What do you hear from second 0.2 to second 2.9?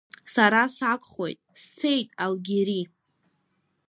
Сара сагхоит, сцеит, Алгери!